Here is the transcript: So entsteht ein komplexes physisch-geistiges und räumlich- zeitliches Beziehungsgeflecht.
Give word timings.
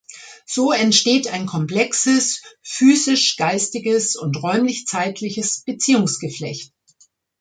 So 0.47 0.71
entsteht 0.71 1.27
ein 1.27 1.45
komplexes 1.45 2.41
physisch-geistiges 2.63 4.15
und 4.15 4.35
räumlich- 4.41 4.87
zeitliches 4.87 5.61
Beziehungsgeflecht. 5.63 6.73